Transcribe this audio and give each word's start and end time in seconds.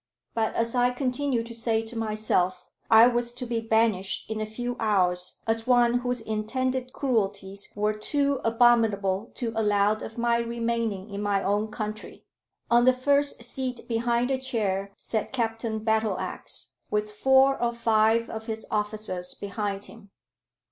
But, 0.33 0.55
as 0.55 0.73
I 0.73 0.89
continued 0.89 1.45
to 1.45 1.53
say 1.53 1.83
to 1.83 1.95
myself, 1.95 2.71
I 2.89 3.05
was 3.05 3.31
to 3.33 3.45
be 3.45 3.61
banished 3.61 4.27
in 4.31 4.41
a 4.41 4.47
few 4.47 4.75
hours 4.79 5.39
as 5.45 5.67
one 5.67 5.99
whose 5.99 6.21
intended 6.21 6.91
cruelties 6.91 7.71
were 7.75 7.93
too 7.93 8.41
abominable 8.43 9.29
to 9.35 9.53
allow 9.55 9.91
of 9.91 10.17
my 10.17 10.39
remaining 10.39 11.11
in 11.11 11.21
my 11.21 11.43
own 11.43 11.67
country. 11.67 12.25
On 12.71 12.85
the 12.85 12.93
first 12.93 13.43
seat 13.43 13.87
behind 13.87 14.31
the 14.31 14.39
chair 14.39 14.91
sat 14.97 15.31
Captain 15.31 15.79
Battleax, 15.81 16.69
with 16.89 17.11
four 17.11 17.61
or 17.61 17.71
five 17.71 18.27
of 18.27 18.47
his 18.47 18.65
officers 18.71 19.35
behind 19.35 19.85
him. 19.85 20.09